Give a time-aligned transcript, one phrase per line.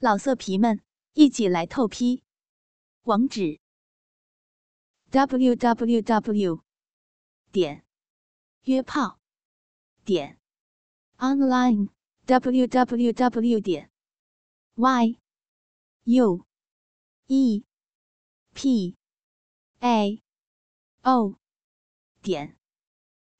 [0.00, 0.80] 老色皮们，
[1.14, 2.22] 一起来透批！
[3.02, 3.58] 网址
[5.10, 6.62] ：w w w
[7.50, 7.84] 点
[8.62, 9.18] 约炮
[10.04, 10.38] 点
[11.16, 11.88] online
[12.26, 13.90] w w w 点
[14.76, 15.18] y
[16.04, 16.46] u
[17.26, 17.64] e
[18.54, 18.96] p
[19.80, 20.22] a
[21.02, 21.34] o
[22.22, 22.56] 点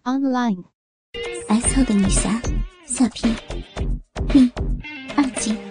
[0.02, 0.64] online。
[1.48, 2.42] S 号的女侠
[2.84, 3.32] 下篇
[4.26, 4.50] 第
[5.14, 5.67] 二集。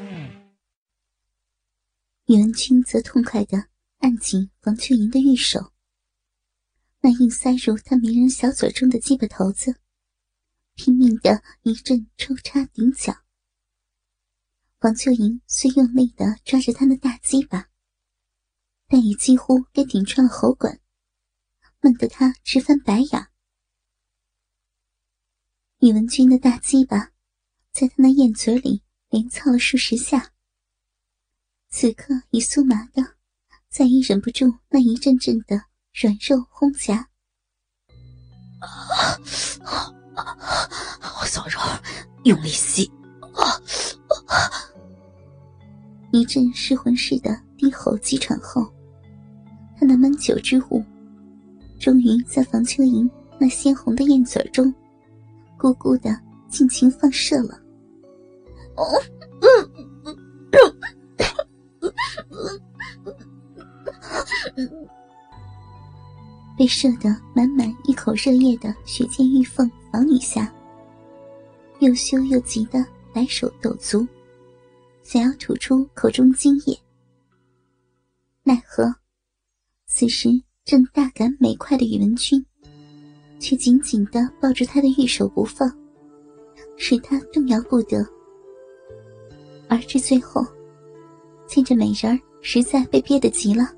[2.27, 5.71] 宇文君则痛快地按紧王秋莹的玉手，
[6.99, 9.79] 那硬塞入她迷人小嘴中的鸡巴头子，
[10.75, 13.23] 拼命地一阵抽插顶脚。
[14.79, 17.69] 王秋莹虽用力地抓着他的大鸡巴，
[18.87, 20.81] 但也几乎给顶穿了喉管，
[21.79, 23.29] 闷得他直翻白眼。
[25.79, 27.13] 宇文君的大鸡巴
[27.71, 30.33] 在他那燕嘴里连操了数十下，
[31.69, 33.03] 此刻已酥麻的，
[33.69, 35.61] 再也忍不住那一阵阵的
[35.93, 37.07] 软肉轰夹。
[41.21, 41.59] 我小柔
[42.23, 42.89] 用力吸，
[43.35, 43.45] 啊
[46.11, 48.65] 一阵失魂似的低吼急喘后，
[49.77, 50.83] 他那闷酒之物
[51.79, 53.07] 终于在房秋莹
[53.39, 54.73] 那鲜红的艳嘴中。
[55.59, 57.59] 咕咕的尽情放射了。
[58.75, 58.85] 哦，
[66.57, 70.51] 被射得满满一口热液的雪见玉凤房女下，
[71.79, 72.83] 又羞又急的
[73.13, 74.05] 摆手抖足，
[75.03, 76.77] 想要吐出口中精液，
[78.43, 78.93] 奈何
[79.85, 80.29] 此时
[80.65, 82.43] 正大感美快的宇文君。
[83.39, 85.71] 却紧紧的抱住他的玉手不放，
[86.75, 88.03] 使他动摇不得。
[89.69, 90.43] 而至最后，
[91.45, 93.71] 见着美人儿实在被憋得急了，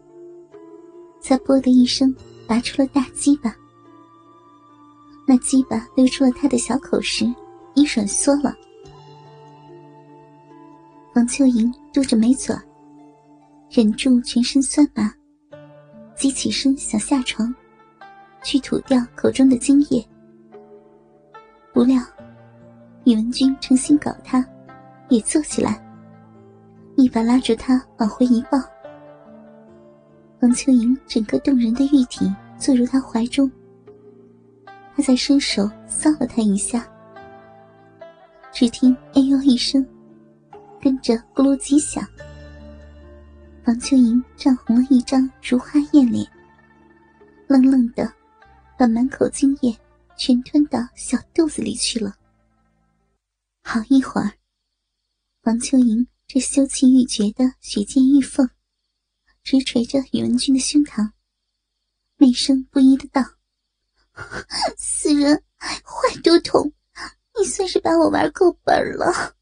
[1.19, 2.15] 才啵的一声
[2.49, 3.55] 拔出了大鸡巴。
[5.27, 7.23] 那鸡巴溜出了他的小口时，
[7.75, 8.51] 已软缩了。
[11.13, 12.55] 王秋莹嘟着眉嘴，
[13.69, 15.13] 忍住全身酸麻，
[16.15, 17.53] 急起身想下床。
[18.41, 20.03] 去吐掉口中的精液，
[21.73, 22.01] 不料
[23.03, 24.43] 宇文君诚心搞他，
[25.09, 25.85] 也坐起来，
[26.95, 28.57] 一把拉住他往回一抱。
[30.41, 33.51] 王秋莹整个动人的玉体坐入他怀中，
[34.95, 36.87] 他再伸手搔了他一下，
[38.51, 39.85] 只听“哎呦”一声，
[40.81, 42.07] 跟着咕噜几响，
[43.65, 46.25] 王秋莹涨红了一张如花艳脸，
[47.47, 48.13] 愣愣的。
[48.77, 49.77] 把满口精液
[50.15, 52.15] 全吞到小肚子里去了。
[53.61, 54.31] 好一会儿，
[55.43, 58.49] 王秋莹这羞气欲绝的雪见玉凤，
[59.49, 61.11] 直捶着宇文君的胸膛，
[62.17, 63.19] 媚声不一的道
[64.77, 66.71] ：“死人，坏都统，
[67.35, 69.35] 你算是把我玩够本了。”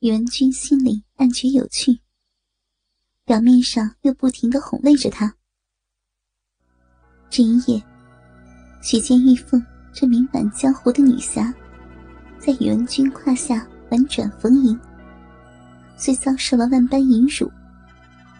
[0.00, 2.00] 宇文君心里暗觉有趣，
[3.24, 5.32] 表面上又不停的哄慰着他。
[7.30, 7.80] 这一夜，
[8.82, 11.54] 许仙玉凤这名满江湖的女侠，
[12.40, 14.76] 在宇文君胯下婉转逢迎。
[15.96, 17.48] 虽遭受了万般淫辱，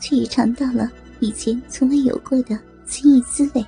[0.04, 3.64] 却也尝到了以前从未有过的奇异滋味。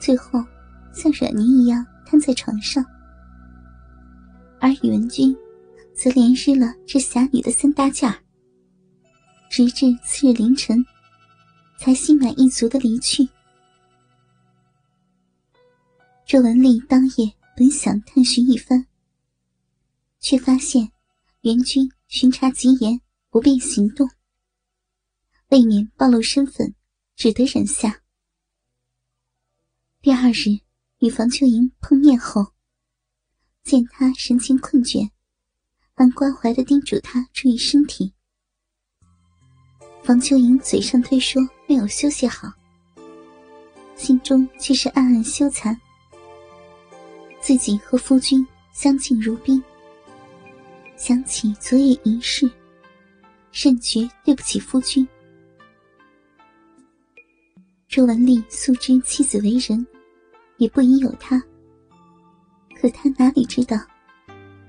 [0.00, 0.44] 最后，
[0.92, 2.84] 像软泥一样瘫在床上。
[4.58, 5.32] 而宇文君，
[5.94, 8.12] 则连日了这侠女的三大件，
[9.48, 10.84] 直至次日凌晨，
[11.78, 13.28] 才心满意足的离去。
[16.26, 18.84] 周文丽当夜本想探寻一番，
[20.18, 20.90] 却发现
[21.42, 24.10] 元军巡查极严，不便行动。
[25.50, 26.74] 未免暴露身份，
[27.14, 28.00] 只得忍下。
[30.00, 30.58] 第二日
[30.98, 32.52] 与房秋莹碰面后，
[33.62, 35.10] 见他神情困倦，
[35.94, 38.12] 还关怀的叮嘱他注意身体。
[40.02, 42.52] 房秋莹嘴上推说没有休息好，
[43.96, 45.74] 心中却是暗暗羞惭。
[47.40, 49.62] 自己和夫君相敬如宾，
[50.96, 52.50] 想起昨夜一事，
[53.52, 55.06] 甚觉对不起夫君。
[57.94, 59.86] 周文丽素知妻子为人，
[60.56, 61.40] 也不宜有他。
[62.74, 63.76] 可他哪里知道，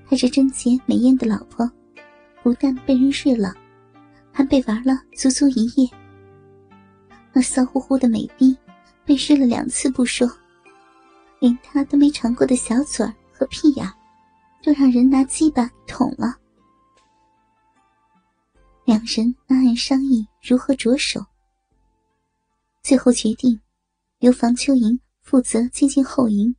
[0.08, 1.68] 他这贞洁美艳的老婆，
[2.40, 3.52] 不但被人睡了，
[4.30, 5.90] 还被玩了足足一夜。
[7.32, 8.56] 那骚乎乎的美逼，
[9.04, 10.30] 被睡了两次不说。
[11.40, 13.84] 连他都没尝过的小嘴儿和屁眼，
[14.62, 16.32] 都让人拿鸡巴捅了。
[18.84, 21.20] 两人暗暗商议如何着手，
[22.86, 23.60] 最后决定
[24.20, 26.54] 由房秋莹负责接近后营，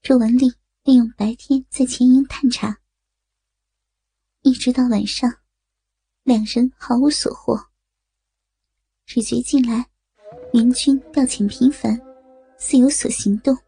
[0.00, 0.54] 周文丽
[0.84, 2.78] 利用白天在前营探查，
[4.42, 5.38] 一直到晚上，
[6.22, 7.60] 两人毫无所获，
[9.04, 9.84] 只觉近来
[10.52, 12.00] 援军调遣频繁，
[12.56, 13.58] 似有所行动。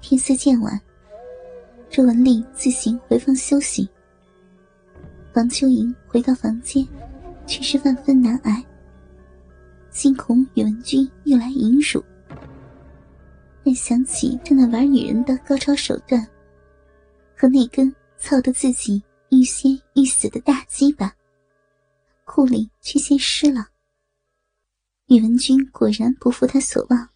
[0.00, 0.80] 天色渐晚，
[1.90, 3.90] 周文丽自行回房休息。
[5.32, 6.86] 房秋莹回到房间，
[7.46, 8.64] 却是万分难挨，
[9.90, 12.02] 惊恐宇文君又来淫辱。
[13.64, 16.26] 但想起这那玩女人的高超手段，
[17.36, 21.14] 和那根操得自己欲仙欲死的大鸡巴，
[22.24, 23.68] 裤里却先湿了。
[25.06, 27.08] 宇文君果然不负他所望，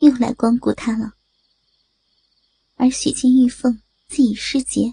[0.00, 1.12] 又来光顾他了。
[2.76, 4.92] 而许见玉凤既已失节，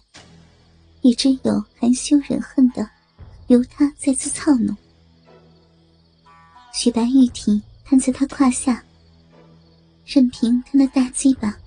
[1.02, 2.90] 也只有含羞忍恨的，
[3.50, 4.76] 由他再次操弄。
[6.72, 8.84] 雪白玉体瘫在他胯下，
[10.06, 11.58] 任凭他那大鸡巴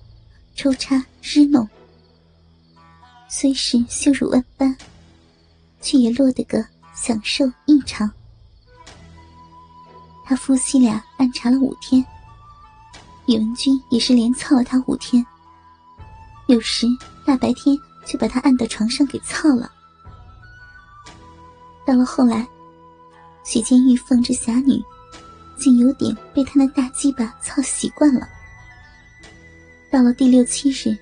[0.55, 1.67] 抽插支弄，
[3.27, 4.75] 虽是羞辱万般，
[5.81, 6.65] 却也落得个
[6.95, 8.09] 享受异常。
[10.25, 12.03] 他夫妻俩暗查了五天，
[13.27, 15.23] 宇文君也是连操了他五天。
[16.47, 16.87] 有时
[17.25, 19.69] 大白天就把他按到床上给操了。
[21.85, 22.47] 到了后来，
[23.43, 24.81] 许见玉凤这侠女，
[25.57, 28.27] 竟有点被他那大鸡巴操习惯了。
[29.91, 30.97] 到了第六七日，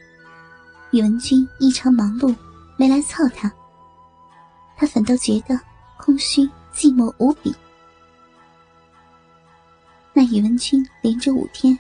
[0.92, 2.36] 宇文君异常忙碌，
[2.78, 3.51] 没来操他，
[4.75, 5.60] 他反倒觉得
[5.98, 6.42] 空虚
[6.74, 7.54] 寂寞无比。
[10.13, 11.78] 那宇文君连着五天，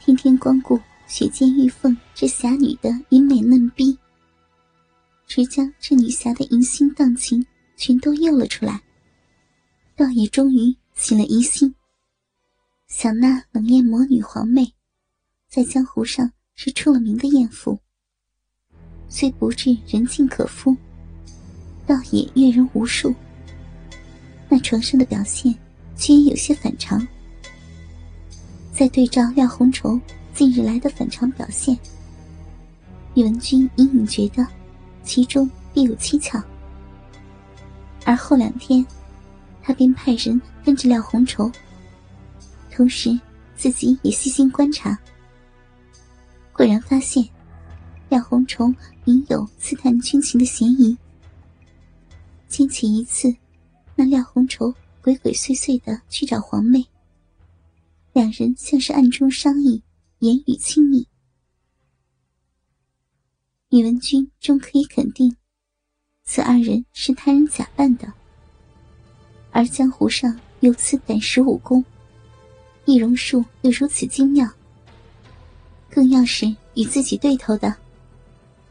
[0.00, 0.80] 天天光顾。
[1.06, 3.96] 雪见玉凤这侠女的淫美嫩逼，
[5.26, 8.82] 直将这女侠的淫心荡情全都诱了出来，
[9.96, 11.74] 倒也终于起了疑心。
[12.86, 14.72] 想那冷艳魔女皇妹，
[15.48, 17.78] 在江湖上是出了名的艳妇，
[19.08, 20.76] 虽不至人尽可夫，
[21.86, 23.14] 倒也阅人无数。
[24.48, 25.54] 那床上的表现，
[25.96, 27.06] 却也有些反常。
[28.72, 30.00] 再对照廖红绸。
[30.34, 31.78] 近日来的反常表现，
[33.14, 34.44] 宇文君隐隐觉得
[35.04, 36.42] 其中必有蹊跷。
[38.04, 38.84] 而后两天，
[39.62, 41.50] 他便派人跟着廖红绸，
[42.70, 43.18] 同时
[43.56, 44.98] 自己也细心观察，
[46.52, 47.26] 果然发现
[48.08, 48.72] 廖红绸
[49.06, 50.96] 隐有刺探军情的嫌疑。
[52.48, 53.34] 惊起一次，
[53.96, 54.72] 那廖红绸
[55.02, 56.86] 鬼鬼祟祟的去找皇妹，
[58.12, 59.82] 两人像是暗中商议。
[60.20, 61.06] 言语亲密，
[63.68, 65.36] 宇文君终可以肯定，
[66.24, 68.12] 此二人是他人假扮的。
[69.50, 71.84] 而江湖上有此胆识武功，
[72.84, 74.48] 易容术又如此精妙，
[75.88, 77.74] 更要是与自己对头的，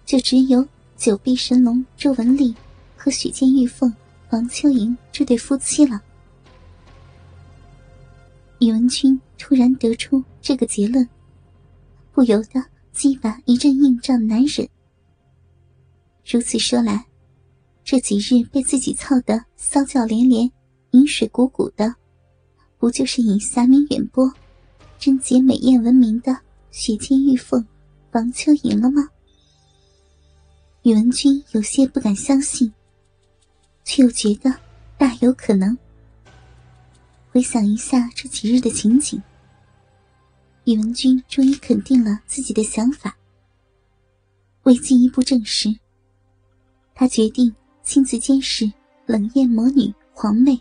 [0.06, 0.68] 就只有
[0.98, 2.54] 九臂神龙周文丽
[2.98, 3.94] 和许见玉凤
[4.32, 6.02] 王秋莹这对夫妻了。
[8.60, 11.08] 宇文君突然得出这个结论。
[12.14, 14.70] 不由得鸡巴一阵硬胀难忍。
[16.24, 17.04] 如此说来，
[17.84, 20.50] 这几日被自己操得骚叫连连、
[20.92, 21.94] 饮水鼓鼓的，
[22.78, 24.32] 不就是以侠名远播、
[24.98, 26.38] 贞洁美艳闻名的
[26.72, 27.66] 雪见玉凤
[28.12, 29.10] 王秋莹了吗？
[30.84, 32.72] 宇文君有些不敢相信，
[33.84, 34.54] 却又觉得
[34.98, 35.78] 大有可能。
[37.32, 39.22] 回想一下这几日的情景。
[40.66, 43.18] 宇文君终于肯定了自己的想法。
[44.64, 45.74] 为进一步证实，
[46.96, 48.72] 他决定亲自监视
[49.06, 50.60] 冷艳魔女黄妹，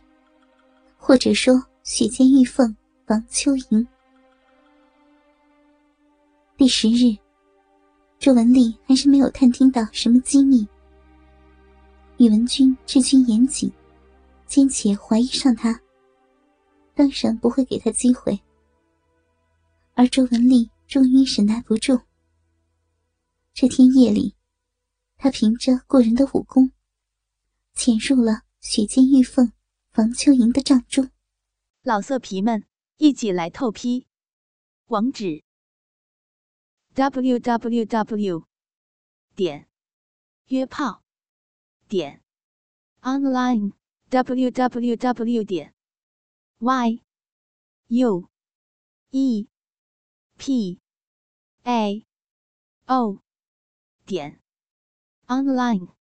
[0.97, 2.77] 或者说雪见玉凤
[3.07, 3.87] 王秋莹。
[6.57, 7.17] 第十日，
[8.19, 10.67] 周文丽还是没有探听到什么机密。
[12.19, 13.73] 宇文君治军严谨，
[14.47, 15.81] 兼且怀疑上他，
[16.93, 18.39] 当然不会给他机会。
[19.95, 21.99] 而周文丽终于忍耐不住。
[23.55, 24.35] 这天夜里，
[25.17, 26.71] 他凭着过人的武功，
[27.75, 29.53] 潜入了雪见玉凤
[29.97, 31.11] 王秋莹的帐中。
[31.83, 32.65] 老色皮们，
[32.97, 34.07] 一起来透批！
[34.87, 35.43] 网址
[36.95, 38.47] ：w w w.
[39.35, 39.69] 点
[40.47, 41.03] 约炮
[41.89, 42.23] 点
[43.01, 43.73] online
[44.11, 45.45] w w w.
[45.45, 45.75] 点
[46.59, 47.03] y
[47.89, 48.29] u
[49.11, 49.49] e
[50.37, 50.81] p
[51.65, 52.07] a
[52.87, 53.23] o
[54.05, 54.41] 点
[55.27, 56.02] online。